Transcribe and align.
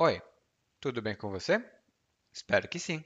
Oi, 0.00 0.22
tudo 0.80 1.02
bem 1.02 1.16
com 1.16 1.28
você? 1.28 1.60
Espero 2.32 2.68
que 2.68 2.78
sim. 2.78 3.02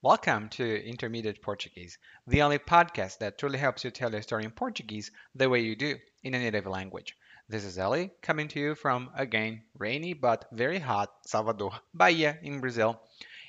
Welcome 0.00 0.48
to 0.48 0.64
Intermediate 0.64 1.42
Portuguese, 1.42 1.98
the 2.26 2.40
only 2.40 2.58
podcast 2.58 3.18
that 3.18 3.36
truly 3.36 3.58
helps 3.58 3.84
you 3.84 3.90
tell 3.90 4.10
your 4.10 4.22
story 4.22 4.46
in 4.46 4.50
Portuguese 4.50 5.10
the 5.34 5.46
way 5.46 5.60
you 5.60 5.76
do 5.76 5.98
in 6.22 6.32
a 6.32 6.38
native 6.38 6.66
language. 6.66 7.14
This 7.50 7.64
is 7.64 7.76
Ellie 7.76 8.12
coming 8.22 8.48
to 8.48 8.58
you 8.58 8.74
from, 8.74 9.10
again, 9.14 9.62
rainy 9.76 10.14
but 10.14 10.46
very 10.52 10.78
hot 10.78 11.10
Salvador, 11.26 11.72
Bahia 11.92 12.38
in 12.42 12.62
Brazil. 12.62 12.98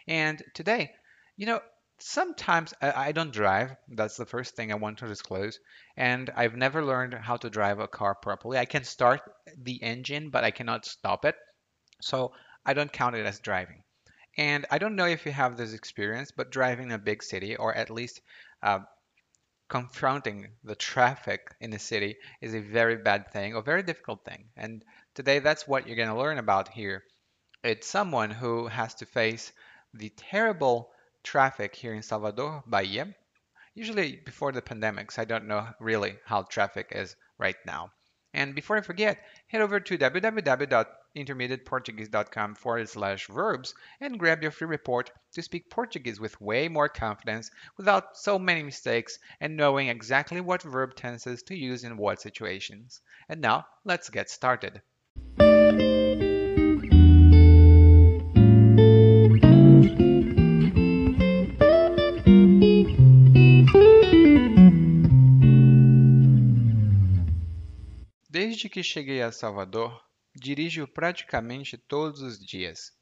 And 0.06 0.44
today, 0.54 0.92
you 1.38 1.46
know, 1.46 1.62
sometimes 2.00 2.74
I, 2.82 2.92
I 2.92 3.12
don't 3.14 3.32
drive. 3.32 3.78
That's 3.88 4.18
the 4.18 4.26
first 4.26 4.58
thing 4.58 4.74
I 4.74 4.76
want 4.76 4.98
to 4.98 5.08
disclose. 5.08 5.58
And 5.96 6.30
I've 6.36 6.58
never 6.58 6.84
learned 6.84 7.14
how 7.14 7.38
to 7.38 7.50
drive 7.50 7.80
a 7.80 7.88
car 7.88 8.14
properly. 8.14 8.58
I 8.58 8.66
can 8.66 8.84
start 8.84 9.22
the 9.56 9.82
engine, 9.82 10.32
but 10.32 10.44
I 10.44 10.52
cannot 10.52 10.86
stop 10.86 11.24
it. 11.24 11.36
So 12.02 12.34
I 12.68 12.74
don't 12.74 12.92
count 12.92 13.16
it 13.16 13.26
as 13.26 13.40
driving. 13.40 13.82
And 14.38 14.66
I 14.70 14.78
don't 14.78 14.98
know 14.98 15.08
if 15.08 15.26
you 15.26 15.32
have 15.32 15.58
this 15.58 15.74
experience, 15.74 16.32
but 16.32 16.52
driving 16.52 16.88
in 16.88 16.92
a 16.92 17.00
big 17.00 17.24
city, 17.24 17.56
or 17.56 17.74
at 17.74 17.90
least 17.90 18.22
uh, 18.62 18.80
confronting 19.70 20.50
the 20.64 20.76
traffic 20.76 21.56
in 21.60 21.72
the 21.72 21.80
city, 21.80 22.18
is 22.42 22.54
a 22.54 22.60
very 22.60 22.98
bad 22.98 23.32
thing, 23.32 23.56
or 23.56 23.64
very 23.64 23.82
difficult 23.82 24.26
thing. 24.26 24.50
And 24.56 24.84
today, 25.16 25.40
that's 25.40 25.68
what 25.68 25.88
you're 25.88 25.96
going 25.96 26.10
to 26.10 26.16
learn 26.16 26.38
about 26.38 26.68
here. 26.68 27.04
It's 27.64 27.88
someone 27.88 28.30
who 28.30 28.68
has 28.68 28.94
to 28.96 29.06
face 29.06 29.52
the 29.94 30.10
terrible 30.10 30.92
traffic 31.24 31.74
here 31.74 31.94
in 31.94 32.04
Salvador, 32.04 32.64
Bahia. 32.68 33.08
Usually 33.74 34.18
before 34.26 34.52
the 34.52 34.62
pandemics, 34.62 35.18
I 35.18 35.26
don't 35.26 35.48
know 35.48 35.68
really 35.80 36.18
how 36.26 36.44
traffic 36.44 36.92
is 36.92 37.16
right 37.40 37.58
now. 37.66 37.92
And 38.34 38.54
before 38.54 38.78
I 38.78 38.82
forget, 38.82 39.18
head 39.48 39.62
over 39.62 39.80
to 39.80 39.98
www.intermediateportuguese.com 41.26 42.56
forward 42.56 42.90
slash 42.90 43.28
verbs 43.28 43.74
and 44.00 44.20
grab 44.20 44.42
your 44.42 44.52
free 44.52 44.68
report 44.68 45.12
to 45.34 45.42
speak 45.42 45.70
Portuguese 45.70 46.20
with 46.20 46.40
way 46.42 46.68
more 46.68 46.90
confidence 46.90 47.50
without 47.78 48.18
so 48.18 48.38
many 48.38 48.64
mistakes 48.64 49.18
and 49.42 49.58
knowing 49.58 49.90
exactly 49.90 50.42
what 50.42 50.62
verb 50.62 50.96
tenses 50.96 51.44
to 51.44 51.56
use 51.56 51.84
in 51.84 51.98
what 51.98 52.22
situations. 52.22 53.02
And 53.30 53.42
now, 53.42 53.66
let's 53.84 54.10
get 54.10 54.30
started. 54.30 54.82
Desde 68.30 68.70
que 68.70 68.84
cheguei 68.84 69.22
a 69.22 69.32
Salvador, 69.32 70.00
dirijo 70.40 70.88
praticamente 70.88 71.78
todos 71.78 72.22
os 72.22 72.40
dias. 72.40 72.96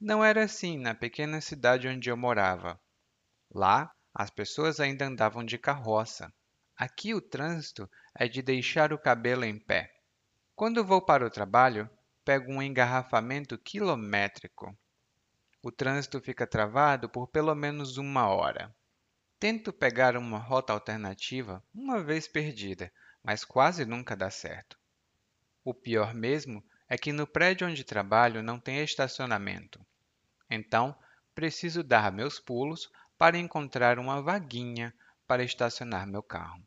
Não 0.00 0.24
era 0.24 0.44
assim 0.44 0.78
na 0.78 0.94
pequena 0.94 1.40
cidade 1.40 1.88
onde 1.88 2.08
eu 2.08 2.16
morava. 2.16 2.80
Lá, 3.50 3.92
as 4.14 4.30
pessoas 4.30 4.78
ainda 4.78 5.06
andavam 5.06 5.44
de 5.44 5.58
carroça. 5.58 6.32
Aqui 6.76 7.12
o 7.12 7.20
trânsito 7.20 7.90
é 8.14 8.28
de 8.28 8.40
deixar 8.40 8.92
o 8.92 8.98
cabelo 8.98 9.44
em 9.44 9.58
pé. 9.58 9.92
Quando 10.54 10.84
vou 10.84 11.02
para 11.02 11.26
o 11.26 11.30
trabalho, 11.30 11.90
pego 12.24 12.52
um 12.52 12.62
engarrafamento 12.62 13.58
quilométrico. 13.58 14.76
O 15.62 15.72
trânsito 15.72 16.20
fica 16.20 16.46
travado 16.46 17.08
por 17.08 17.26
pelo 17.26 17.54
menos 17.54 17.96
uma 17.98 18.28
hora. 18.28 18.74
Tento 19.40 19.72
pegar 19.72 20.16
uma 20.16 20.38
rota 20.38 20.72
alternativa 20.72 21.62
uma 21.74 22.02
vez 22.02 22.28
perdida, 22.28 22.92
mas 23.22 23.44
quase 23.44 23.84
nunca 23.84 24.16
dá 24.16 24.30
certo. 24.30 24.78
O 25.64 25.74
pior 25.74 26.14
mesmo 26.14 26.62
é 26.88 26.96
que 26.96 27.12
no 27.12 27.26
prédio 27.26 27.66
onde 27.66 27.84
trabalho 27.84 28.42
não 28.42 28.58
tem 28.58 28.82
estacionamento. 28.82 29.84
Então, 30.50 30.96
preciso 31.34 31.82
dar 31.82 32.12
meus 32.12 32.38
pulos 32.38 32.90
para 33.18 33.38
encontrar 33.38 33.98
uma 33.98 34.22
vaguinha 34.22 34.94
para 35.26 35.42
estacionar 35.42 36.06
meu 36.06 36.22
carro. 36.22 36.62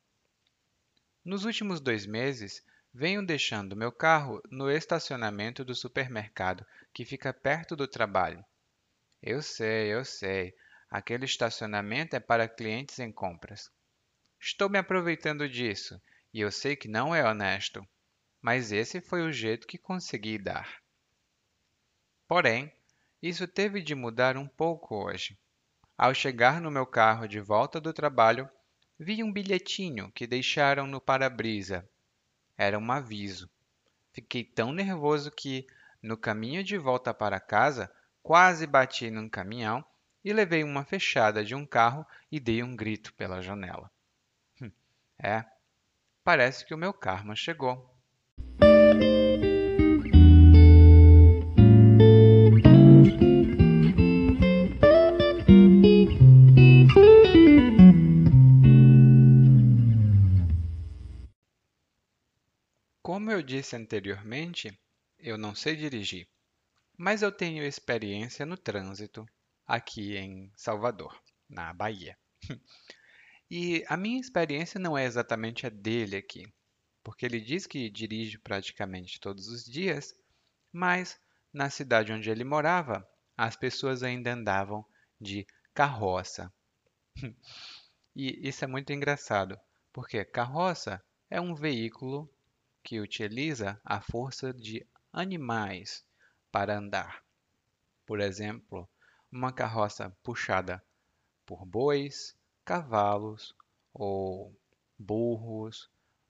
Nos 1.24 1.46
últimos 1.46 1.80
dois 1.80 2.06
meses, 2.06 2.64
venho 2.94 3.26
deixando 3.26 3.76
meu 3.76 3.92
carro 3.92 4.42
no 4.50 4.70
estacionamento 4.70 5.64
do 5.64 5.76
supermercado 5.76 6.66
que 6.94 7.06
fica 7.06 7.34
perto 7.34 7.76
do 7.76 7.88
trabalho. 7.88 8.44
Eu 9.22 9.42
sei, 9.42 9.94
eu 9.94 10.04
sei, 10.04 10.54
aquele 10.90 11.26
estacionamento 11.26 12.16
é 12.16 12.20
para 12.20 12.48
clientes 12.48 13.00
em 13.00 13.12
compras. 13.12 13.70
Estou 14.40 14.70
me 14.70 14.78
aproveitando 14.78 15.48
disso 15.48 16.02
e 16.34 16.42
eu 16.42 16.52
sei 16.52 16.76
que 16.76 16.88
não 16.88 17.14
é 17.14 17.28
honesto, 17.28 17.86
mas 18.42 18.72
esse 18.72 19.02
foi 19.02 19.22
o 19.22 19.32
jeito 19.32 19.68
que 19.68 19.78
consegui 19.78 20.38
dar. 20.38 20.82
Porém, 22.28 22.72
isso 23.22 23.48
teve 23.48 23.82
de 23.82 23.96
mudar 23.96 24.38
um 24.38 24.48
pouco 24.48 24.96
hoje. 24.96 25.38
Ao 25.98 26.14
chegar 26.14 26.62
no 26.62 26.72
meu 26.72 26.86
carro 26.86 27.28
de 27.28 27.40
volta 27.40 27.82
do 27.82 27.92
trabalho, 27.92 28.50
vi 28.98 29.24
um 29.24 29.32
bilhetinho 29.32 30.12
que 30.12 30.26
deixaram 30.26 30.88
no 30.88 31.02
para-brisa. 31.02 31.88
Era 32.58 32.80
um 32.80 32.92
aviso. 32.92 33.50
Fiquei 34.14 34.44
tão 34.44 34.72
nervoso 34.72 35.32
que, 35.32 35.68
no 36.02 36.16
caminho 36.16 36.64
de 36.64 36.78
volta 36.78 37.14
para 37.14 37.40
casa, 37.40 37.92
quase 38.24 38.66
bati 38.68 39.10
num 39.10 39.28
caminhão 39.28 39.84
e 40.24 40.32
levei 40.32 40.64
uma 40.64 40.86
fechada 40.86 41.44
de 41.44 41.56
um 41.56 41.66
carro 41.66 42.06
e 42.32 42.40
dei 42.40 42.62
um 42.62 42.76
grito 42.76 43.14
pela 43.14 43.42
janela. 43.42 43.90
Hum, 44.62 44.72
é, 45.18 45.46
parece 46.24 46.66
que 46.66 46.74
o 46.74 46.78
meu 46.78 46.94
karma 46.94 47.36
chegou. 47.36 47.89
Como 63.10 63.32
eu 63.32 63.42
disse 63.42 63.76
anteriormente, 63.76 64.72
eu 65.18 65.38
não 65.38 65.54
sei 65.54 65.76
dirigir, 65.76 66.28
mas 66.98 67.22
eu 67.22 67.32
tenho 67.32 67.64
experiência 67.64 68.46
no 68.46 68.58
trânsito 68.58 69.26
aqui 69.66 70.16
em 70.16 70.52
Salvador, 70.56 71.20
na 71.50 71.74
Bahia. 71.74 72.18
E 73.52 73.84
a 73.88 73.98
minha 73.98 74.22
experiência 74.22 74.80
não 74.80 74.96
é 74.96 75.06
exatamente 75.06 75.66
a 75.66 75.70
dele 75.70 76.16
aqui, 76.16 76.46
porque 77.04 77.26
ele 77.26 77.40
diz 77.40 77.66
que 77.66 77.90
dirige 77.90 78.38
praticamente 78.38 79.20
todos 79.20 79.48
os 79.48 79.64
dias, 79.64 80.16
mas 80.72 81.20
na 81.52 81.70
cidade 81.70 82.12
onde 82.12 82.30
ele 82.30 82.44
morava, 82.44 83.08
as 83.36 83.56
pessoas 83.56 84.04
ainda 84.04 84.34
andavam 84.34 84.86
de 85.20 85.46
carroça. 85.74 86.52
E 88.16 88.50
isso 88.50 88.66
é 88.66 88.68
muito 88.68 88.92
engraçado, 88.92 89.58
porque 89.94 90.26
carroça 90.26 91.02
é 91.30 91.40
um 91.40 91.56
veículo 91.56 92.30
que 92.84 93.00
utiliza 93.00 93.80
a 93.86 94.02
força 94.02 94.52
de 94.52 94.86
animais 95.14 96.04
para 96.52 96.78
andar. 96.78 97.24
Por 98.06 98.20
exemplo, 98.20 98.90
uma 99.32 99.54
carroça 99.54 100.10
puxada 100.24 100.84
por 101.46 101.66
bois, 101.66 102.36
cavalos 102.66 103.56
ou 103.94 104.54
burros, 104.98 105.90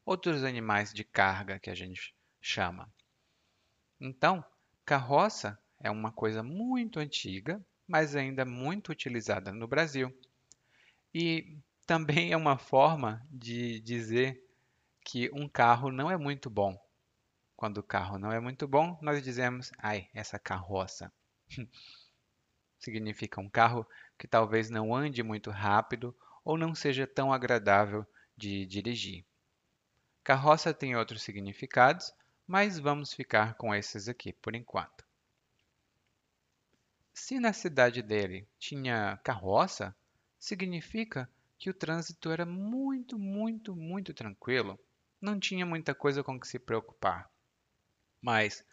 outros 0.09 0.43
animais 0.43 0.91
de 0.91 1.03
carga 1.03 1.59
que 1.59 1.69
a 1.69 1.75
gente 1.75 2.15
chama. 2.41 2.91
Então, 4.01 4.43
carroça 4.83 5.55
é 5.79 5.91
uma 5.91 6.11
coisa 6.11 6.41
muito 6.41 6.99
antiga, 6.99 7.63
mas 7.87 8.15
ainda 8.15 8.43
muito 8.43 8.91
utilizada 8.91 9.53
no 9.53 9.67
Brasil. 9.67 10.11
E 11.13 11.55
também 11.85 12.31
é 12.31 12.37
uma 12.37 12.57
forma 12.57 13.23
de 13.29 13.79
dizer 13.81 14.43
que 15.05 15.29
um 15.31 15.47
carro 15.47 15.91
não 15.91 16.09
é 16.09 16.17
muito 16.17 16.49
bom. 16.49 16.75
Quando 17.55 17.77
o 17.77 17.83
carro 17.83 18.17
não 18.17 18.31
é 18.31 18.39
muito 18.39 18.67
bom, 18.67 18.97
nós 19.03 19.21
dizemos, 19.21 19.71
ai, 19.77 20.09
essa 20.11 20.39
carroça. 20.39 21.13
Significa 22.79 23.39
um 23.39 23.49
carro 23.49 23.85
que 24.17 24.27
talvez 24.27 24.71
não 24.71 24.95
ande 24.95 25.21
muito 25.21 25.51
rápido 25.51 26.17
ou 26.43 26.57
não 26.57 26.73
seja 26.73 27.05
tão 27.05 27.31
agradável 27.31 28.03
de 28.35 28.65
dirigir. 28.65 29.28
Carroça 30.29 30.71
tem 30.71 30.95
outros 30.95 31.23
significados, 31.23 32.13
mas 32.45 32.77
vamos 32.77 33.11
ficar 33.11 33.55
com 33.55 33.73
esses 33.73 34.07
aqui 34.07 34.31
por 34.31 34.53
enquanto. 34.53 35.03
Se 37.11 37.39
na 37.39 37.51
cidade 37.51 38.03
dele 38.03 38.47
tinha 38.59 39.19
carroça, 39.23 39.95
significa 40.37 41.27
que 41.57 41.67
o 41.67 41.73
trânsito 41.73 42.29
era 42.29 42.45
muito, 42.45 43.17
muito, 43.17 43.75
muito 43.75 44.13
tranquilo. 44.13 44.79
Não 45.19 45.39
tinha 45.39 45.65
muita 45.65 45.95
coisa 45.95 46.23
com 46.23 46.39
que 46.39 46.47
se 46.47 46.59
preocupar. 46.59 47.27
Mas 48.21 48.63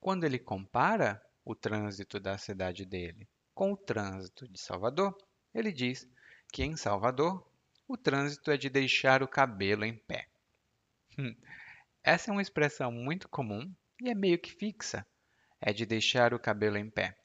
quando 0.00 0.24
ele 0.24 0.40
compara 0.40 1.24
o 1.44 1.54
trânsito 1.54 2.18
da 2.18 2.36
cidade 2.36 2.84
dele 2.84 3.28
com 3.54 3.72
o 3.72 3.76
trânsito 3.76 4.48
de 4.48 4.58
Salvador, 4.58 5.16
ele 5.54 5.70
diz 5.70 6.08
que 6.52 6.64
em 6.64 6.76
Salvador 6.76 7.48
o 7.86 7.96
trânsito 7.96 8.50
é 8.50 8.56
de 8.56 8.68
deixar 8.68 9.22
o 9.22 9.28
cabelo 9.28 9.84
em 9.84 9.96
pé. 9.96 10.33
Hum, 11.18 11.34
essa 12.02 12.30
é 12.30 12.32
uma 12.32 12.42
expressão 12.42 12.92
muito 12.92 13.28
comum 13.28 13.72
e 14.00 14.10
é 14.10 14.14
meio 14.14 14.38
que 14.38 14.52
fixa. 14.52 15.06
é 15.60 15.72
de 15.72 15.86
deixar 15.86 16.34
o 16.34 16.40
cabelo 16.40 16.78
em 16.78 16.90
pé, 16.90 17.18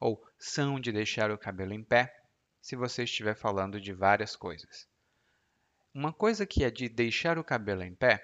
ou 0.00 0.24
são 0.38 0.80
de 0.80 0.92
deixar 0.92 1.30
o 1.30 1.38
cabelo 1.38 1.74
em 1.74 1.84
pé, 1.84 2.14
se 2.60 2.76
você 2.76 3.04
estiver 3.04 3.36
falando 3.36 3.80
de 3.80 3.92
várias 3.92 4.36
coisas. 4.36 4.88
Uma 5.94 6.12
coisa 6.12 6.46
que 6.46 6.64
é 6.64 6.70
de 6.70 6.88
deixar 6.88 7.38
o 7.38 7.44
cabelo 7.44 7.82
em 7.82 7.94
pé 7.94 8.22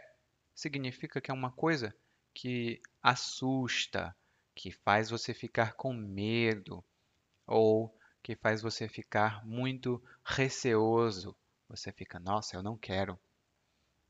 significa 0.55 1.21
que 1.21 1.31
é 1.31 1.35
uma 1.35 1.53
coisa 1.53 1.95
que 2.35 2.81
assusta, 3.03 4.15
que 4.55 4.71
faz 4.73 5.11
você 5.11 5.33
ficar 5.35 5.75
com 5.75 5.93
medo 5.93 6.85
ou 7.47 7.97
que 8.23 8.37
faz 8.37 8.63
você 8.63 8.89
ficar 8.89 9.45
muito 9.47 10.03
receoso. 10.25 11.37
Você 11.69 11.93
fica, 11.93 12.19
nossa, 12.19 12.57
eu 12.57 12.63
não 12.63 12.77
quero. 12.77 13.19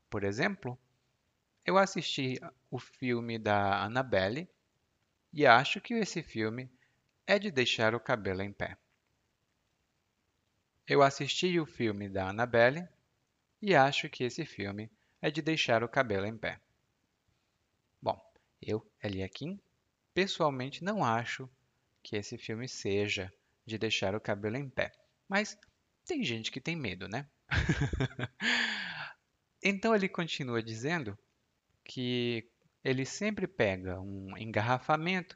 Por 0.09 0.23
exemplo, 0.23 0.77
eu 1.69 1.77
assisti 1.77 2.39
o 2.71 2.79
filme 2.79 3.37
da 3.37 3.83
Annabelle 3.83 4.49
e 5.31 5.45
acho 5.45 5.79
que 5.79 5.93
esse 5.93 6.23
filme 6.23 6.67
é 7.27 7.37
de 7.37 7.51
deixar 7.51 7.93
o 7.93 7.99
cabelo 7.99 8.41
em 8.41 8.51
pé. 8.51 8.75
Eu 10.87 11.03
assisti 11.03 11.59
o 11.59 11.67
filme 11.67 12.09
da 12.09 12.27
Annabelle 12.27 12.89
e 13.61 13.75
acho 13.75 14.09
que 14.09 14.23
esse 14.23 14.47
filme 14.47 14.91
é 15.21 15.29
de 15.29 15.43
deixar 15.43 15.83
o 15.83 15.87
cabelo 15.87 16.25
em 16.25 16.35
pé. 16.35 16.59
Bom, 18.01 18.19
eu, 18.59 18.83
Eliakim, 19.03 19.61
pessoalmente 20.11 20.83
não 20.83 21.05
acho 21.05 21.47
que 22.01 22.15
esse 22.15 22.35
filme 22.35 22.67
seja 22.67 23.31
de 23.63 23.77
deixar 23.77 24.15
o 24.15 24.19
cabelo 24.19 24.57
em 24.57 24.67
pé, 24.67 24.91
mas 25.27 25.55
tem 26.03 26.23
gente 26.23 26.51
que 26.51 26.59
tem 26.59 26.75
medo, 26.75 27.07
né? 27.07 27.29
então 29.61 29.93
ele 29.93 30.09
continua 30.09 30.63
dizendo 30.63 31.15
que 31.89 32.47
ele 32.83 33.03
sempre 33.03 33.47
pega 33.47 33.99
um 33.99 34.37
engarrafamento 34.37 35.35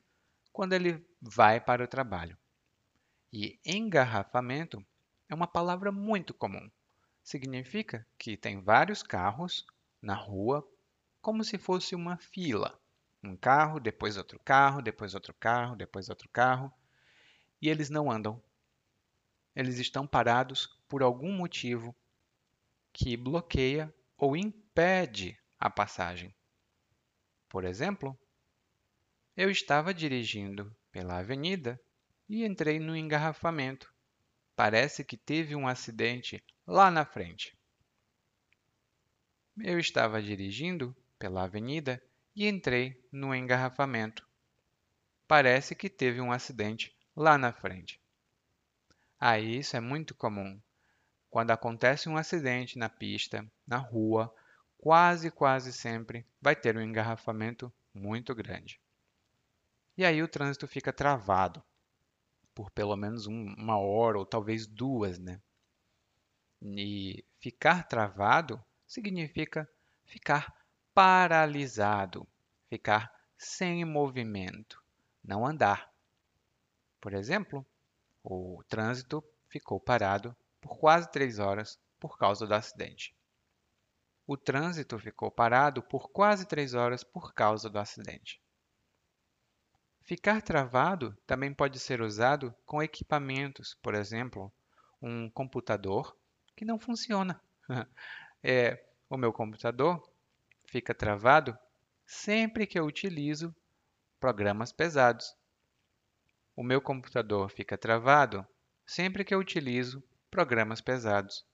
quando 0.51 0.73
ele 0.73 1.03
vai 1.19 1.59
para 1.59 1.83
o 1.83 1.88
trabalho. 1.88 2.38
E 3.33 3.59
engarrafamento 3.65 4.85
é 5.27 5.33
uma 5.33 5.47
palavra 5.47 5.91
muito 5.91 6.31
comum. 6.31 6.69
Significa 7.23 8.05
que 8.19 8.38
tem 8.38 8.61
vários 8.61 9.01
carros 9.01 9.65
na 10.00 10.13
rua, 10.13 10.63
como 11.23 11.44
se 11.44 11.57
fosse 11.57 11.95
uma 11.95 12.17
fila. 12.17 12.79
Um 13.23 13.35
carro, 13.35 13.79
depois 13.79 14.15
outro 14.15 14.39
carro, 14.45 14.79
depois 14.79 15.15
outro 15.15 15.33
carro, 15.33 15.75
depois 15.75 16.07
outro 16.07 16.29
carro. 16.29 16.71
E 17.59 17.67
eles 17.67 17.89
não 17.89 18.11
andam. 18.11 18.39
Eles 19.55 19.79
estão 19.79 20.05
parados 20.05 20.79
por 20.88 21.01
algum 21.01 21.31
motivo 21.31 21.95
que 22.91 23.17
bloqueia 23.17 23.91
ou 24.15 24.38
impede 24.38 25.35
a 25.59 25.67
passagem. 25.67 26.35
Por 27.53 27.65
exemplo, 27.65 28.19
eu 29.38 29.47
estava 29.51 29.94
dirigindo 29.94 30.75
pela 30.91 31.19
avenida 31.19 31.79
e 32.27 32.44
entrei 32.44 32.79
no 32.79 32.97
engarrafamento. 32.97 33.94
Parece 34.55 35.03
que 35.03 35.15
teve 35.15 35.55
um 35.55 35.67
acidente 35.67 36.44
lá 36.65 36.89
na 36.89 37.05
frente. 37.05 37.55
Eu 39.55 39.77
estava 39.77 40.19
dirigindo 40.19 40.97
pela 41.19 41.44
avenida 41.44 42.01
e 42.35 42.47
entrei 42.47 43.00
no 43.11 43.35
engarrafamento. 43.35 44.27
Parece 45.27 45.75
que 45.75 45.91
teve 45.91 46.19
um 46.19 46.31
acidente 46.31 46.91
lá 47.15 47.38
na 47.38 47.53
frente. 47.53 48.01
Ah, 49.19 49.38
isso 49.38 49.77
é 49.77 49.79
muito 49.79 50.15
comum. 50.15 50.59
Quando 51.29 51.51
acontece 51.51 52.09
um 52.09 52.17
acidente 52.17 52.79
na 52.79 52.89
pista, 52.89 53.47
na 53.67 53.77
rua 53.77 54.33
quase, 54.83 55.31
quase 55.31 55.71
sempre 55.71 56.27
vai 56.41 56.57
ter 56.57 56.75
um 56.75 56.81
engarrafamento 56.81 57.71
muito 57.94 58.35
grande. 58.35 58.81
E 59.97 60.03
aí 60.03 60.21
o 60.21 60.27
trânsito 60.27 60.68
fica 60.68 60.91
travado 60.91 61.63
por 62.53 62.69
pelo 62.69 62.94
menos 62.97 63.25
um, 63.25 63.53
uma 63.57 63.77
hora 63.77 64.19
ou 64.19 64.25
talvez 64.25 64.68
duas, 64.68 65.18
né? 65.18 65.41
E 66.62 67.24
ficar 67.39 67.88
travado 67.88 68.62
significa 68.85 69.69
ficar 70.03 70.53
paralisado, 70.94 72.27
ficar 72.68 73.09
sem 73.38 73.86
movimento, 73.86 74.83
não 75.24 75.45
andar. 75.45 75.89
Por 77.00 77.13
exemplo, 77.13 77.65
o 78.21 78.62
trânsito 78.68 79.24
ficou 79.47 79.79
parado 79.79 80.36
por 80.59 80.77
quase 80.77 81.09
três 81.09 81.39
horas 81.39 81.79
por 82.01 82.18
causa 82.18 82.45
do 82.45 82.53
acidente. 82.53 83.15
O 84.25 84.38
trânsito 84.38 84.98
ficou 84.98 85.30
parado 85.30 85.84
por 85.84 86.10
quase 86.10 86.46
três 86.46 86.74
horas 86.74 87.04
por 87.04 87.34
causa 87.34 87.70
do 87.70 87.78
acidente. 87.78 88.42
Ficar 90.02 90.42
travado 90.42 91.18
também 91.25 91.54
pode 91.54 91.80
ser 91.80 92.02
usado 92.02 92.54
com 92.66 92.81
equipamentos, 92.81 93.78
por 93.81 93.96
exemplo, 93.96 94.52
um 95.02 95.30
computador 95.30 96.16
que 96.56 96.66
não 96.66 96.80
funciona. 96.80 97.42
é, 98.44 98.86
o 99.10 99.18
meu 99.18 99.34
computador 99.34 100.02
fica 100.66 100.94
travado 100.94 101.58
sempre 102.06 102.66
que 102.66 102.80
eu 102.80 102.86
utilizo 102.86 103.56
programas 104.20 104.72
pesados. 104.72 105.36
O 106.56 106.64
meu 106.64 106.81
computador 106.81 107.50
fica 107.50 107.78
travado 107.78 108.46
sempre 108.86 109.24
que 109.24 109.34
eu 109.34 109.40
utilizo 109.40 110.04
programas 110.30 110.81
pesados. 110.81 111.46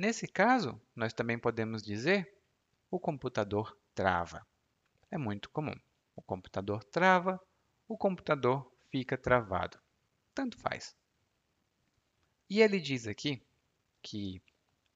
Nesse 0.00 0.26
caso, 0.26 0.80
nós 0.96 1.12
também 1.12 1.38
podemos 1.38 1.82
dizer 1.82 2.34
o 2.90 2.98
computador 2.98 3.78
trava. 3.94 4.46
É 5.10 5.18
muito 5.18 5.50
comum. 5.50 5.74
O 6.16 6.22
computador 6.22 6.82
trava, 6.84 7.38
o 7.86 7.98
computador 7.98 8.74
fica 8.90 9.18
travado. 9.18 9.78
Tanto 10.34 10.56
faz. 10.56 10.96
E 12.48 12.62
ele 12.62 12.80
diz 12.80 13.06
aqui 13.06 13.46
que 14.00 14.42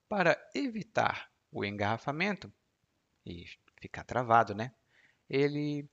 para 0.09 0.35
evitar 0.55 1.31
o 1.51 1.63
engarrafamento 1.63 2.51
e 3.23 3.45
ficar 3.79 4.05
travado, 4.05 4.55
né? 4.55 4.73
Ele 5.29 5.87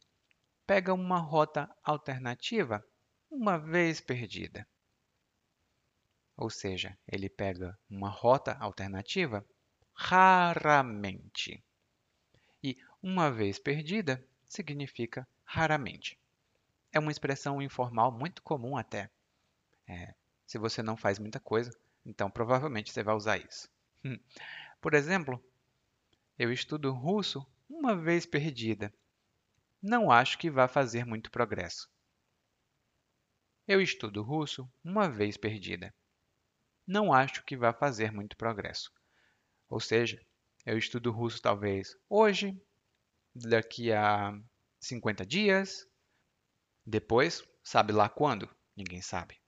pega 0.67 0.95
uma 0.95 1.19
rota 1.19 1.71
alternativa 1.85 2.83
uma 3.31 3.59
vez 3.59 4.01
perdida. 4.01 4.67
Ou 6.37 6.49
seja, 6.49 6.97
ele 7.07 7.29
pega 7.29 7.79
uma 7.89 8.09
rota 8.09 8.57
alternativa 8.59 9.45
raramente. 9.95 11.63
E 12.63 12.77
uma 13.03 13.31
vez 13.31 13.59
perdida 13.59 14.25
significa 14.47 15.27
raramente. 15.45 16.19
É 16.91 16.99
uma 16.99 17.11
expressão 17.11 17.61
informal 17.61 18.11
muito 18.11 18.43
comum 18.43 18.77
até. 18.77 19.11
É, 19.87 20.15
se 20.47 20.59
você 20.59 20.83
não 20.83 20.97
faz 20.97 21.19
muita 21.19 21.41
coisa, 21.41 21.71
então 22.05 22.31
provavelmente 22.31 22.93
você 22.93 23.03
vai 23.03 23.15
usar 23.15 23.39
isso. 23.39 23.69
Hum. 24.05 24.19
Por 24.81 24.95
exemplo, 24.95 25.43
eu 26.39 26.53
estudo 26.53 26.93
russo 26.93 27.47
uma 27.69 27.95
vez 27.97 28.27
perdida. 28.27 28.93
Não 29.81 30.11
acho 30.11 30.39
que 30.39 30.51
vá 30.51 30.67
fazer 30.67 31.05
muito 31.05 31.31
progresso. 31.31 31.91
Eu 33.67 33.81
estudo 33.81 34.23
russo 34.23 34.71
uma 34.85 35.09
vez 35.09 35.37
perdida 35.37 35.95
não 36.87 37.13
acho 37.13 37.45
que 37.45 37.57
vá 37.57 37.73
fazer 37.73 38.13
muito 38.13 38.37
progresso. 38.37 38.93
Ou 39.69 39.81
seja, 39.81 40.21
eu 40.67 40.77
estudo 40.77 41.11
russo 41.11 41.41
talvez 41.41 41.97
hoje, 42.09 42.61
daqui 43.35 43.93
a 43.93 44.39
50 44.81 45.25
dias, 45.25 45.87
depois, 46.85 47.43
sabe 47.63 47.93
lá 47.93 48.09
quando? 48.09 48.49
Ninguém 48.77 49.01
sabe. 49.01 49.41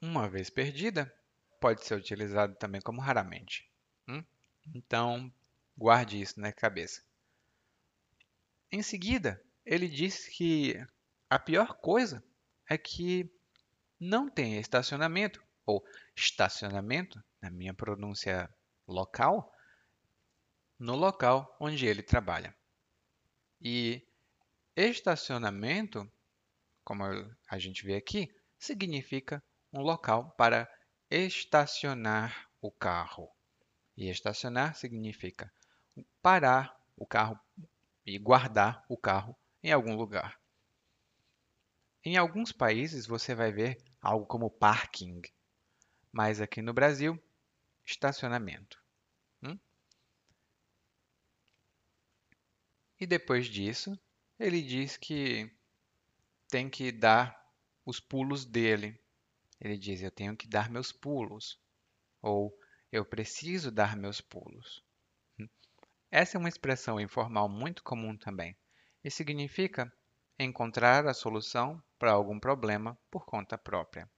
Uma 0.00 0.28
vez 0.28 0.50
perdida, 0.50 1.12
pode 1.60 1.84
ser 1.84 1.94
utilizado 1.94 2.54
também 2.56 2.80
como 2.80 3.00
raramente. 3.00 3.70
Hum? 4.08 4.22
Então, 4.74 5.32
guarde 5.76 6.20
isso 6.20 6.40
na 6.40 6.52
cabeça. 6.52 7.02
Em 8.70 8.82
seguida, 8.82 9.42
ele 9.64 9.88
diz 9.88 10.28
que 10.28 10.74
a 11.28 11.38
pior 11.38 11.74
coisa 11.74 12.22
é 12.68 12.76
que 12.76 13.30
não 13.98 14.28
tem 14.28 14.58
estacionamento 14.58 15.42
ou 15.66 15.84
estacionamento, 16.16 17.22
na 17.40 17.50
minha 17.50 17.74
pronúncia 17.74 18.48
local, 18.86 19.52
no 20.78 20.94
local 20.94 21.56
onde 21.60 21.86
ele 21.86 22.02
trabalha. 22.02 22.54
E 23.60 24.06
estacionamento, 24.76 26.10
como 26.84 27.04
a 27.48 27.58
gente 27.58 27.84
vê 27.84 27.96
aqui, 27.96 28.28
significa 28.58 29.42
um 29.72 29.80
local 29.80 30.30
para 30.36 30.68
estacionar 31.10 32.48
o 32.60 32.70
carro. 32.70 33.30
E 33.96 34.10
estacionar 34.10 34.74
significa 34.74 35.52
parar 36.20 36.76
o 36.96 37.06
carro 37.06 37.38
e 38.04 38.18
guardar 38.18 38.84
o 38.88 38.96
carro 38.96 39.36
em 39.62 39.72
algum 39.72 39.96
lugar. 39.96 40.38
Em 42.04 42.16
alguns 42.16 42.52
países 42.52 43.06
você 43.06 43.34
vai 43.34 43.50
ver 43.50 43.82
algo 44.00 44.26
como 44.26 44.50
parking, 44.50 45.22
mas 46.14 46.40
aqui 46.40 46.62
no 46.62 46.72
Brasil, 46.72 47.20
estacionamento. 47.84 48.80
Hum? 49.42 49.58
E 53.00 53.04
depois 53.04 53.46
disso, 53.46 53.98
ele 54.38 54.62
diz 54.62 54.96
que 54.96 55.52
tem 56.48 56.70
que 56.70 56.92
dar 56.92 57.36
os 57.84 57.98
pulos 57.98 58.44
dele. 58.44 58.96
Ele 59.60 59.76
diz: 59.76 60.02
Eu 60.02 60.10
tenho 60.10 60.36
que 60.36 60.46
dar 60.46 60.70
meus 60.70 60.92
pulos. 60.92 61.60
Ou 62.22 62.56
eu 62.92 63.04
preciso 63.04 63.72
dar 63.72 63.96
meus 63.96 64.20
pulos. 64.20 64.84
Essa 66.12 66.36
é 66.36 66.38
uma 66.38 66.48
expressão 66.48 67.00
informal 67.00 67.48
muito 67.48 67.82
comum 67.82 68.16
também 68.16 68.56
e 69.02 69.10
significa 69.10 69.92
encontrar 70.38 71.08
a 71.08 71.12
solução 71.12 71.82
para 71.98 72.12
algum 72.12 72.38
problema 72.38 72.96
por 73.10 73.26
conta 73.26 73.58
própria, 73.58 74.08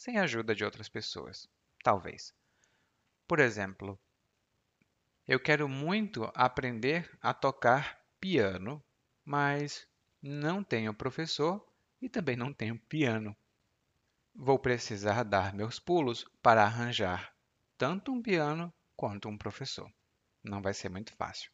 sem 0.00 0.16
a 0.16 0.22
ajuda 0.22 0.54
de 0.54 0.64
outras 0.64 0.88
pessoas, 0.88 1.46
talvez. 1.84 2.34
Por 3.28 3.38
exemplo, 3.38 4.00
eu 5.28 5.38
quero 5.38 5.68
muito 5.68 6.24
aprender 6.34 7.18
a 7.20 7.34
tocar 7.34 8.02
piano, 8.18 8.82
mas 9.22 9.86
não 10.22 10.64
tenho 10.64 10.94
professor 10.94 11.62
e 12.00 12.08
também 12.08 12.34
não 12.34 12.50
tenho 12.50 12.78
piano. 12.78 13.36
Vou 14.34 14.58
precisar 14.58 15.22
dar 15.22 15.52
meus 15.52 15.78
pulos 15.78 16.24
para 16.42 16.64
arranjar 16.64 17.36
tanto 17.76 18.10
um 18.10 18.22
piano 18.22 18.72
quanto 18.96 19.28
um 19.28 19.36
professor 19.36 19.92
não 20.42 20.62
vai 20.62 20.72
ser 20.72 20.88
muito 20.88 21.12
fácil. 21.12 21.52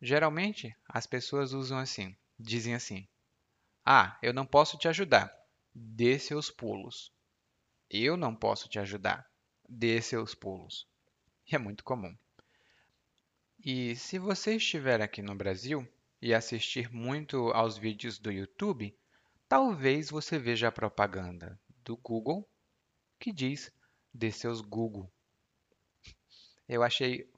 Geralmente, 0.00 0.74
as 0.88 1.06
pessoas 1.06 1.52
usam 1.52 1.76
assim, 1.76 2.16
dizem 2.38 2.74
assim: 2.74 3.06
Ah, 3.84 4.18
eu 4.22 4.32
não 4.32 4.46
posso 4.46 4.78
te 4.78 4.88
ajudar, 4.88 5.43
dê 5.74 6.18
seus 6.18 6.50
pulos. 6.50 7.12
Eu 7.90 8.16
não 8.16 8.34
posso 8.34 8.68
te 8.68 8.78
ajudar, 8.78 9.28
dê 9.68 10.00
seus 10.00 10.34
pulos. 10.34 10.86
É 11.50 11.58
muito 11.58 11.82
comum. 11.82 12.16
E 13.64 13.96
se 13.96 14.18
você 14.18 14.56
estiver 14.56 15.00
aqui 15.00 15.22
no 15.22 15.34
Brasil 15.34 15.86
e 16.20 16.32
assistir 16.34 16.92
muito 16.92 17.50
aos 17.52 17.76
vídeos 17.76 18.18
do 18.18 18.30
YouTube, 18.30 18.96
talvez 19.48 20.10
você 20.10 20.38
veja 20.38 20.68
a 20.68 20.72
propaganda 20.72 21.58
do 21.82 21.96
Google 21.96 22.48
que 23.18 23.32
diz 23.32 23.72
dê 24.12 24.30
seus 24.30 24.60
Google. 24.60 25.10
Eu 26.68 26.82
achei 26.82 27.30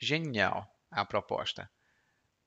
genial 0.00 0.68
a 0.90 1.04
proposta. 1.04 1.70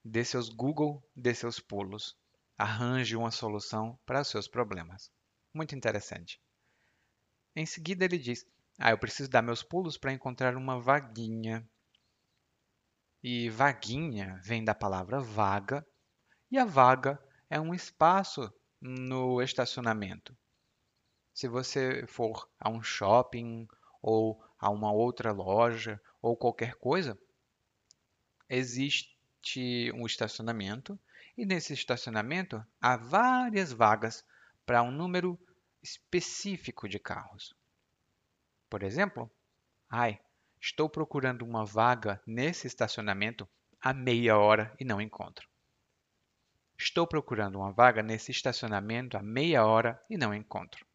Dê 0.04 0.24
seus 0.24 0.50
Google, 0.50 1.04
dê 1.16 1.34
seus 1.34 1.60
pulos. 1.60 2.18
Arranje 2.58 3.16
uma 3.16 3.32
solução 3.32 4.00
para 4.06 4.22
os 4.22 4.28
seus 4.28 4.48
problemas. 4.48 5.12
Muito 5.56 5.74
interessante. 5.74 6.38
Em 7.56 7.66
seguida, 7.66 8.04
ele 8.04 8.18
diz: 8.18 8.46
Ah, 8.78 8.92
eu 8.92 8.98
preciso 8.98 9.30
dar 9.30 9.42
meus 9.42 9.64
pulos 9.64 9.98
para 9.98 10.12
encontrar 10.12 10.58
uma 10.58 10.82
vaguinha. 10.82 11.66
E 13.24 13.50
vaguinha 13.50 14.38
vem 14.44 14.66
da 14.66 14.76
palavra 14.76 15.22
vaga, 15.22 15.88
e 16.52 16.58
a 16.58 16.66
vaga 16.66 17.18
é 17.50 17.58
um 17.58 17.74
espaço 17.74 18.54
no 18.82 19.42
estacionamento. 19.42 20.38
Se 21.34 21.48
você 21.48 22.06
for 22.06 22.50
a 22.60 22.70
um 22.70 22.84
shopping 22.84 23.66
ou 24.02 24.44
a 24.60 24.70
uma 24.70 24.92
outra 24.92 25.32
loja 25.32 26.02
ou 26.22 26.36
qualquer 26.36 26.76
coisa, 26.76 27.18
existe 28.50 29.90
um 29.94 30.06
estacionamento 30.06 31.00
e 31.38 31.46
nesse 31.46 31.72
estacionamento 31.72 32.62
há 32.82 32.98
várias 32.98 33.72
vagas 33.72 34.22
para 34.66 34.82
um 34.84 34.92
número 34.92 35.40
específico 35.82 36.90
de 36.90 37.00
carros. 37.00 37.56
Por 38.70 38.84
exemplo, 38.84 39.30
ai, 39.90 40.20
estou 40.60 40.90
procurando 40.90 41.44
uma 41.44 41.66
vaga 41.66 42.22
nesse 42.26 42.68
estacionamento 42.68 43.48
há 43.80 43.94
meia 43.94 44.38
hora 44.38 44.76
e 44.80 44.86
não 44.86 45.00
encontro. 45.00 45.48
Estou 46.78 47.08
procurando 47.08 47.60
uma 47.60 47.72
vaga 47.72 48.02
nesse 48.02 48.32
estacionamento 48.32 49.16
há 49.16 49.22
meia 49.22 49.66
hora 49.66 50.04
e 50.10 50.18
não 50.18 50.34
encontro. 50.34 50.86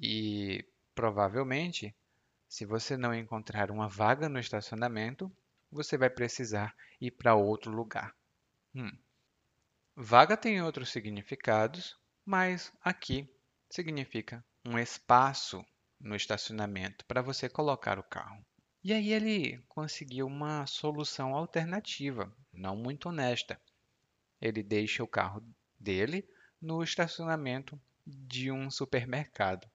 E 0.00 0.64
provavelmente 0.94 1.94
se 2.48 2.64
você 2.64 2.96
não 2.96 3.14
encontrar 3.14 3.70
uma 3.70 3.88
vaga 3.88 4.28
no 4.28 4.38
estacionamento, 4.38 5.30
você 5.70 5.98
vai 5.98 6.08
precisar 6.08 6.74
ir 6.98 7.10
para 7.10 7.34
outro 7.34 7.70
lugar. 7.70 8.14
Hum. 8.74 8.90
Vaga 9.94 10.36
tem 10.36 10.62
outros 10.62 10.90
significados, 10.90 11.98
mas 12.28 12.70
aqui 12.84 13.26
significa 13.70 14.44
um 14.62 14.78
espaço 14.78 15.64
no 15.98 16.14
estacionamento 16.14 17.02
para 17.06 17.22
você 17.22 17.48
colocar 17.48 17.98
o 17.98 18.02
carro. 18.02 18.44
E 18.84 18.92
aí 18.92 19.14
ele 19.14 19.56
conseguiu 19.66 20.26
uma 20.26 20.66
solução 20.66 21.34
alternativa, 21.34 22.30
não 22.52 22.76
muito 22.76 23.08
honesta. 23.08 23.58
Ele 24.42 24.62
deixa 24.62 25.02
o 25.02 25.08
carro 25.08 25.42
dele 25.80 26.28
no 26.60 26.82
estacionamento 26.82 27.80
de 28.06 28.52
um 28.52 28.70
supermercado. 28.70 29.66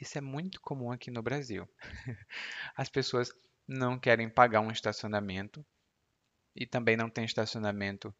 Isso 0.00 0.16
é 0.16 0.22
muito 0.22 0.62
comum 0.62 0.90
aqui 0.90 1.10
no 1.10 1.20
Brasil. 1.20 1.68
As 2.74 2.88
pessoas 2.88 3.30
não 3.66 3.98
querem 3.98 4.30
pagar 4.30 4.62
um 4.62 4.70
estacionamento 4.70 5.62
e 6.56 6.66
também 6.66 6.96
não 6.96 7.10
tem 7.10 7.26
estacionamento 7.26 8.14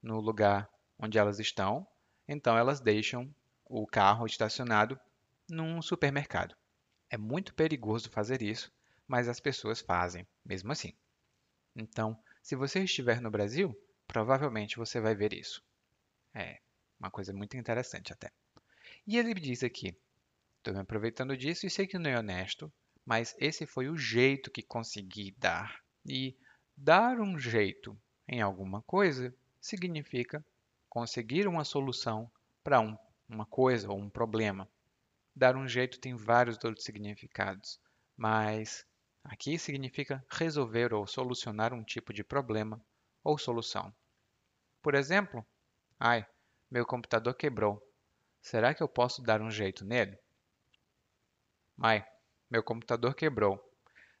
no 0.00 0.20
lugar 0.20 0.70
onde 0.96 1.18
elas 1.18 1.40
estão, 1.40 1.84
então 2.26 2.56
elas 2.56 2.80
deixam 2.80 3.32
o 3.64 3.86
carro 3.86 4.26
estacionado 4.26 4.98
num 5.48 5.80
supermercado. 5.82 6.54
É 7.10 7.16
muito 7.16 7.54
perigoso 7.54 8.10
fazer 8.10 8.42
isso, 8.42 8.72
mas 9.06 9.28
as 9.28 9.40
pessoas 9.40 9.80
fazem, 9.80 10.26
mesmo 10.44 10.72
assim. 10.72 10.94
Então, 11.74 12.18
se 12.42 12.54
você 12.54 12.84
estiver 12.84 13.20
no 13.20 13.30
Brasil, 13.30 13.76
provavelmente 14.06 14.76
você 14.76 15.00
vai 15.00 15.14
ver 15.14 15.32
isso. 15.32 15.62
É 16.34 16.60
uma 16.98 17.10
coisa 17.10 17.32
muito 17.32 17.56
interessante 17.56 18.12
até. 18.12 18.30
E 19.06 19.18
ele 19.18 19.34
diz 19.34 19.62
aqui: 19.62 19.96
Estou 20.58 20.74
me 20.74 20.80
aproveitando 20.80 21.36
disso 21.36 21.66
e 21.66 21.70
sei 21.70 21.86
que 21.86 21.98
não 21.98 22.10
é 22.10 22.18
honesto, 22.18 22.72
mas 23.04 23.34
esse 23.38 23.66
foi 23.66 23.88
o 23.88 23.96
jeito 23.96 24.50
que 24.50 24.62
consegui 24.62 25.34
dar. 25.38 25.82
E 26.06 26.36
dar 26.76 27.20
um 27.20 27.38
jeito 27.38 27.98
em 28.28 28.40
alguma 28.40 28.80
coisa 28.82 29.34
significa 29.60 30.44
conseguir 30.92 31.48
uma 31.48 31.64
solução 31.64 32.30
para 32.62 32.78
um, 32.78 32.94
uma 33.26 33.46
coisa 33.46 33.90
ou 33.90 33.98
um 33.98 34.10
problema. 34.10 34.68
Dar 35.34 35.56
um 35.56 35.66
jeito 35.66 35.98
tem 35.98 36.14
vários 36.14 36.62
outros 36.62 36.84
significados, 36.84 37.80
mas 38.14 38.86
aqui 39.24 39.58
significa 39.58 40.22
resolver 40.30 40.92
ou 40.92 41.06
solucionar 41.06 41.72
um 41.72 41.82
tipo 41.82 42.12
de 42.12 42.22
problema 42.22 42.78
ou 43.24 43.38
solução. 43.38 43.90
Por 44.82 44.94
exemplo, 44.94 45.42
ai, 45.98 46.26
meu 46.70 46.84
computador 46.84 47.32
quebrou. 47.36 47.82
Será 48.42 48.74
que 48.74 48.82
eu 48.82 48.88
posso 48.88 49.22
dar 49.22 49.40
um 49.40 49.50
jeito 49.50 49.86
nele? 49.86 50.18
Mãe, 51.74 52.04
meu 52.50 52.62
computador 52.62 53.14
quebrou. 53.14 53.58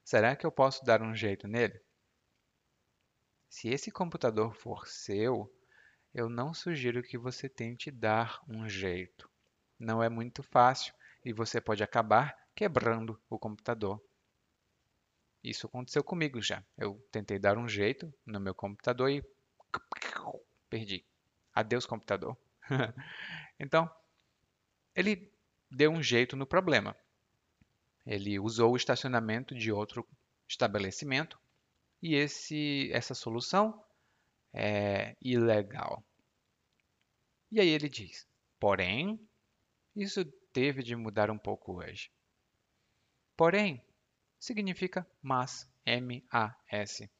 Será 0.02 0.34
que 0.34 0.46
eu 0.46 0.50
posso 0.50 0.82
dar 0.86 1.02
um 1.02 1.14
jeito 1.14 1.46
nele? 1.46 1.78
Se 3.50 3.68
esse 3.68 3.90
computador 3.90 4.54
for 4.54 4.88
seu, 4.88 5.52
eu 6.14 6.28
não 6.28 6.52
sugiro 6.52 7.02
que 7.02 7.16
você 7.16 7.48
tente 7.48 7.90
dar 7.90 8.42
um 8.48 8.68
jeito. 8.68 9.30
Não 9.78 10.02
é 10.02 10.08
muito 10.08 10.42
fácil 10.42 10.94
e 11.24 11.32
você 11.32 11.60
pode 11.60 11.82
acabar 11.82 12.36
quebrando 12.54 13.20
o 13.30 13.38
computador. 13.38 14.02
Isso 15.42 15.66
aconteceu 15.66 16.04
comigo 16.04 16.40
já. 16.40 16.62
Eu 16.76 16.94
tentei 17.10 17.38
dar 17.38 17.56
um 17.56 17.68
jeito 17.68 18.12
no 18.24 18.38
meu 18.38 18.54
computador 18.54 19.10
e 19.10 19.24
perdi. 20.68 21.04
Adeus, 21.54 21.86
computador. 21.86 22.36
então, 23.58 23.90
ele 24.94 25.32
deu 25.70 25.90
um 25.90 26.02
jeito 26.02 26.36
no 26.36 26.46
problema. 26.46 26.94
Ele 28.06 28.38
usou 28.38 28.72
o 28.72 28.76
estacionamento 28.76 29.54
de 29.54 29.72
outro 29.72 30.06
estabelecimento 30.46 31.38
e 32.00 32.14
esse, 32.14 32.90
essa 32.92 33.14
solução 33.14 33.82
é 34.52 35.16
ilegal. 35.20 36.04
E 37.50 37.60
aí 37.60 37.68
ele 37.68 37.88
diz: 37.88 38.26
porém, 38.58 39.20
isso 39.94 40.24
teve 40.52 40.82
de 40.82 40.96
mudar 40.96 41.30
um 41.30 41.38
pouco 41.38 41.78
hoje. 41.78 42.10
Porém, 43.36 43.82
significa 44.38 45.06
mas, 45.22 45.68
M-A-S. 45.84 47.10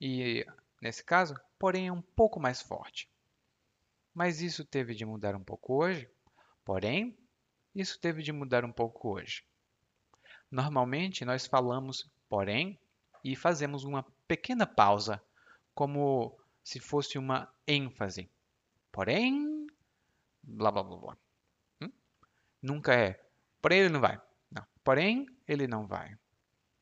E 0.00 0.46
nesse 0.80 1.04
caso, 1.04 1.34
porém 1.58 1.88
é 1.88 1.92
um 1.92 2.02
pouco 2.02 2.40
mais 2.40 2.60
forte. 2.60 3.08
Mas 4.14 4.40
isso 4.40 4.64
teve 4.64 4.94
de 4.94 5.04
mudar 5.04 5.36
um 5.36 5.44
pouco 5.44 5.82
hoje. 5.82 6.08
Porém, 6.64 7.16
isso 7.74 7.98
teve 7.98 8.22
de 8.22 8.32
mudar 8.32 8.64
um 8.64 8.72
pouco 8.72 9.10
hoje. 9.10 9.44
Normalmente 10.50 11.24
nós 11.24 11.46
falamos 11.46 12.10
porém 12.28 12.78
e 13.24 13.34
fazemos 13.34 13.84
uma 13.84 14.04
pequena 14.26 14.66
pausa, 14.66 15.22
como 15.74 16.38
se 16.68 16.78
fosse 16.78 17.16
uma 17.16 17.50
ênfase. 17.66 18.28
Porém, 18.92 19.66
blá 20.42 20.70
blá 20.70 20.82
blá 20.82 20.96
blá. 20.98 21.18
Hum? 21.80 21.90
Nunca 22.60 22.92
é, 22.92 23.24
porém 23.62 23.80
ele 23.80 23.88
não 23.88 24.02
vai. 24.02 24.20
Não, 24.50 24.66
porém 24.84 25.26
ele 25.46 25.66
não 25.66 25.86
vai. 25.86 26.14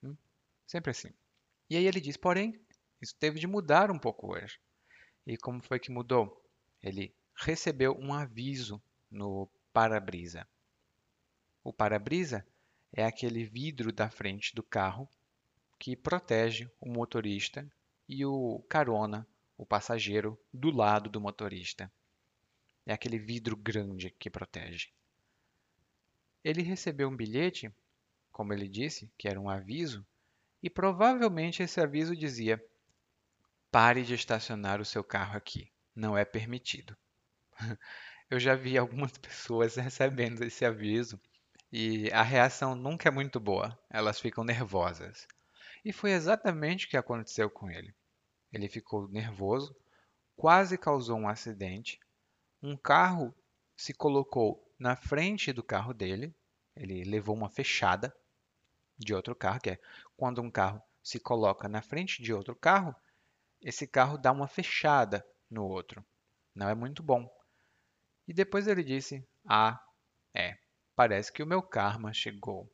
Hum? 0.03 0.17
Sempre 0.67 0.91
assim. 0.91 1.11
E 1.71 1.77
aí 1.77 1.87
ele 1.87 2.01
diz, 2.01 2.17
porém, 2.17 2.61
isso 3.01 3.15
teve 3.15 3.39
de 3.39 3.47
mudar 3.47 3.93
um 3.93 3.99
pouco 3.99 4.35
hoje. 4.35 4.59
E 5.25 5.37
como 5.37 5.63
foi 5.63 5.79
que 5.79 5.93
mudou? 5.93 6.45
Ele 6.83 7.15
recebeu 7.37 7.97
um 7.97 8.13
aviso 8.13 8.83
no 9.09 9.49
para-brisa. 9.73 10.49
O 11.63 11.73
para-brisa 11.73 12.45
é 12.93 13.05
aquele 13.05 13.45
vidro 13.45 13.93
da 13.93 14.11
frente 14.11 14.53
do 14.53 14.65
carro 14.65 15.09
que 15.79 15.95
protege 15.95 16.69
o 16.81 16.89
motorista 16.89 17.65
e 18.09 18.27
o 18.27 18.65
carona, 18.69 19.25
o 19.57 19.65
passageiro, 19.65 20.39
do 20.53 20.71
lado 20.71 21.09
do 21.09 21.21
motorista. 21.21 21.91
É 22.85 22.93
aquele 22.93 23.19
vidro 23.19 23.57
grande 23.57 24.11
que 24.11 24.31
protege. 24.31 24.89
Ele 26.45 26.63
recebeu 26.63 27.09
um 27.09 27.17
bilhete, 27.17 27.73
como 28.31 28.53
ele 28.53 28.69
disse, 28.69 29.11
que 29.19 29.29
era 29.29 29.41
um 29.41 29.49
aviso, 29.49 30.07
e 30.63 30.71
provavelmente 30.71 31.63
esse 31.63 31.81
aviso 31.81 32.15
dizia: 32.15 32.63
pare 33.71 34.05
de 34.05 34.15
estacionar 34.15 34.81
o 34.81 34.85
seu 34.85 35.03
carro 35.03 35.37
aqui, 35.37 35.73
não 35.95 36.17
é 36.17 36.25
permitido. 36.25 36.97
Eu 38.29 38.41
já 38.41 38.55
vi 38.55 38.77
algumas 38.77 39.13
pessoas 39.19 39.77
recebendo 39.77 40.43
esse 40.43 40.65
aviso 40.65 41.21
e 41.73 42.11
a 42.13 42.23
reação 42.23 42.75
nunca 42.75 43.09
é 43.09 43.13
muito 43.13 43.39
boa, 43.39 43.79
elas 43.91 44.21
ficam 44.21 44.45
nervosas. 44.45 45.27
E 45.85 45.93
foi 45.93 46.13
exatamente 46.13 46.87
o 46.87 46.89
que 46.89 46.97
aconteceu 46.97 47.49
com 47.49 47.71
ele. 47.71 47.95
Ele 48.53 48.69
ficou 48.69 49.09
nervoso, 49.09 49.77
quase 50.37 50.79
causou 50.79 51.19
um 51.19 51.29
acidente. 51.29 52.01
Um 52.63 52.77
carro 52.77 53.35
se 53.77 53.93
colocou 53.93 54.63
na 54.79 54.97
frente 54.97 55.53
do 55.53 55.63
carro 55.63 55.93
dele, 55.93 56.35
ele 56.75 57.05
levou 57.05 57.35
uma 57.35 57.49
fechada 57.49 58.15
de 58.99 59.15
outro 59.15 59.35
carro, 59.35 59.61
que 59.61 59.71
é 59.71 59.81
quando 60.17 60.41
um 60.41 60.51
carro 60.51 60.83
se 61.03 61.21
coloca 61.21 61.69
na 61.69 61.83
frente 61.83 62.23
de 62.23 62.33
outro 62.33 62.55
carro, 62.55 62.95
esse 63.61 63.87
carro 63.87 64.19
dá 64.19 64.33
uma 64.33 64.49
fechada 64.49 65.27
no 65.51 65.65
outro. 65.65 66.05
Não 66.55 66.69
é 66.69 66.75
muito 66.75 67.03
bom. 67.03 67.31
E 68.27 68.33
depois 68.33 68.67
ele 68.67 68.83
disse: 68.83 69.27
Ah, 69.45 69.83
é, 70.35 70.59
parece 70.95 71.33
que 71.33 71.43
o 71.43 71.47
meu 71.47 71.63
karma 71.63 72.13
chegou. 72.13 72.71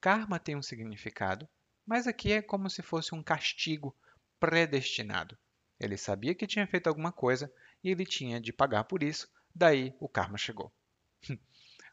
Karma 0.00 0.38
tem 0.38 0.56
um 0.56 0.62
significado, 0.62 1.48
mas 1.84 2.06
aqui 2.06 2.32
é 2.32 2.42
como 2.42 2.68
se 2.68 2.82
fosse 2.82 3.14
um 3.14 3.22
castigo 3.22 3.96
predestinado. 4.40 5.36
Ele 5.78 5.96
sabia 5.96 6.34
que 6.34 6.46
tinha 6.46 6.66
feito 6.66 6.86
alguma 6.86 7.12
coisa 7.12 7.52
e 7.82 7.90
ele 7.90 8.04
tinha 8.04 8.40
de 8.40 8.52
pagar 8.52 8.84
por 8.84 9.02
isso, 9.02 9.28
daí 9.54 9.94
o 10.00 10.08
karma 10.08 10.38
chegou. 10.38 10.72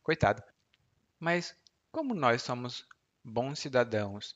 Coitado. 0.03 0.43
Mas 1.19 1.55
como 1.91 2.13
nós 2.13 2.41
somos 2.41 2.87
bons 3.23 3.59
cidadãos, 3.59 4.35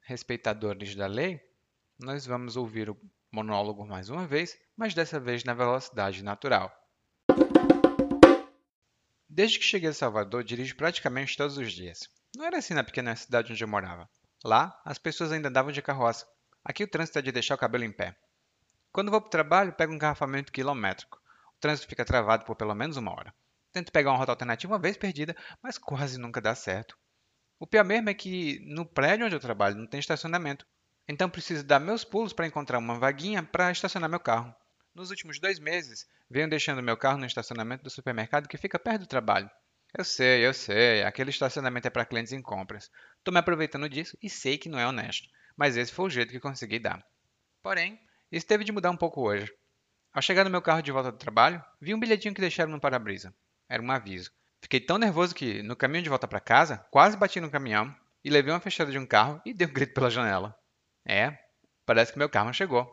respeitadores 0.00 0.94
da 0.94 1.06
lei, 1.06 1.40
nós 1.98 2.26
vamos 2.26 2.56
ouvir 2.56 2.90
o 2.90 3.00
monólogo 3.30 3.86
mais 3.86 4.10
uma 4.10 4.26
vez, 4.26 4.58
mas 4.76 4.94
dessa 4.94 5.18
vez 5.18 5.44
na 5.44 5.54
velocidade 5.54 6.22
natural. 6.22 6.70
Desde 9.28 9.58
que 9.58 9.64
cheguei 9.64 9.90
a 9.90 9.94
Salvador, 9.94 10.42
dirijo 10.42 10.76
praticamente 10.76 11.36
todos 11.36 11.58
os 11.58 11.72
dias. 11.72 12.08
Não 12.34 12.44
era 12.44 12.58
assim 12.58 12.74
na 12.74 12.84
pequena 12.84 13.14
cidade 13.14 13.52
onde 13.52 13.62
eu 13.62 13.68
morava. 13.68 14.08
Lá, 14.44 14.80
as 14.84 14.98
pessoas 14.98 15.32
ainda 15.32 15.48
andavam 15.48 15.72
de 15.72 15.82
carroça. 15.82 16.26
Aqui 16.68 16.82
o 16.82 16.88
trânsito 16.88 17.20
é 17.20 17.22
de 17.22 17.30
deixar 17.30 17.54
o 17.54 17.58
cabelo 17.58 17.84
em 17.84 17.92
pé. 17.92 18.16
Quando 18.90 19.08
vou 19.08 19.20
para 19.20 19.28
o 19.28 19.30
trabalho, 19.30 19.72
pego 19.72 19.92
um 19.92 19.94
engarrafamento 19.94 20.50
quilométrico. 20.50 21.22
O 21.56 21.60
trânsito 21.60 21.88
fica 21.88 22.04
travado 22.04 22.44
por 22.44 22.56
pelo 22.56 22.74
menos 22.74 22.96
uma 22.96 23.12
hora. 23.12 23.32
Tento 23.72 23.92
pegar 23.92 24.10
uma 24.10 24.18
rota 24.18 24.32
alternativa 24.32 24.72
uma 24.72 24.80
vez 24.80 24.96
perdida, 24.96 25.36
mas 25.62 25.78
quase 25.78 26.18
nunca 26.18 26.40
dá 26.40 26.56
certo. 26.56 26.98
O 27.60 27.68
pior 27.68 27.84
mesmo 27.84 28.10
é 28.10 28.14
que 28.14 28.58
no 28.66 28.84
prédio 28.84 29.26
onde 29.26 29.36
eu 29.36 29.40
trabalho 29.40 29.76
não 29.76 29.86
tem 29.86 30.00
estacionamento. 30.00 30.66
Então 31.06 31.30
preciso 31.30 31.62
dar 31.62 31.78
meus 31.78 32.02
pulos 32.02 32.32
para 32.32 32.48
encontrar 32.48 32.78
uma 32.78 32.98
vaguinha 32.98 33.44
para 33.44 33.70
estacionar 33.70 34.10
meu 34.10 34.18
carro. 34.18 34.52
Nos 34.92 35.10
últimos 35.10 35.38
dois 35.38 35.60
meses, 35.60 36.04
venho 36.28 36.50
deixando 36.50 36.82
meu 36.82 36.96
carro 36.96 37.18
no 37.18 37.26
estacionamento 37.26 37.84
do 37.84 37.90
supermercado 37.90 38.48
que 38.48 38.58
fica 38.58 38.76
perto 38.76 39.02
do 39.02 39.06
trabalho. 39.06 39.48
Eu 39.96 40.04
sei, 40.04 40.44
eu 40.44 40.52
sei, 40.52 41.04
aquele 41.04 41.30
estacionamento 41.30 41.86
é 41.86 41.90
para 41.90 42.04
clientes 42.04 42.32
em 42.32 42.42
compras. 42.42 42.90
Estou 43.18 43.32
me 43.32 43.38
aproveitando 43.38 43.88
disso 43.88 44.18
e 44.20 44.28
sei 44.28 44.58
que 44.58 44.68
não 44.68 44.80
é 44.80 44.86
honesto, 44.86 45.28
mas 45.56 45.76
esse 45.76 45.92
foi 45.92 46.06
o 46.06 46.10
jeito 46.10 46.30
que 46.30 46.40
consegui 46.40 46.78
dar. 46.78 47.04
Porém, 47.62 47.98
isso 48.30 48.46
teve 48.46 48.64
de 48.64 48.72
mudar 48.72 48.90
um 48.90 48.96
pouco 48.96 49.22
hoje. 49.22 49.52
Ao 50.12 50.22
chegar 50.22 50.44
no 50.44 50.50
meu 50.50 50.62
carro 50.62 50.82
de 50.82 50.92
volta 50.92 51.12
do 51.12 51.18
trabalho, 51.18 51.62
vi 51.80 51.94
um 51.94 52.00
bilhetinho 52.00 52.34
que 52.34 52.40
deixaram 52.40 52.72
no 52.72 52.80
para-brisa. 52.80 53.34
Era 53.68 53.82
um 53.82 53.90
aviso. 53.90 54.30
Fiquei 54.60 54.80
tão 54.80 54.98
nervoso 54.98 55.34
que, 55.34 55.62
no 55.62 55.76
caminho 55.76 56.02
de 56.02 56.08
volta 56.08 56.26
para 56.26 56.40
casa, 56.40 56.78
quase 56.90 57.16
bati 57.16 57.40
no 57.40 57.50
caminhão 57.50 57.94
e 58.24 58.30
levei 58.30 58.52
uma 58.52 58.60
fechada 58.60 58.90
de 58.90 58.98
um 58.98 59.06
carro 59.06 59.40
e 59.44 59.52
dei 59.52 59.66
um 59.66 59.72
grito 59.72 59.94
pela 59.94 60.10
janela. 60.10 60.56
É, 61.04 61.38
parece 61.84 62.12
que 62.12 62.18
meu 62.18 62.28
carro 62.28 62.52
chegou. 62.52 62.92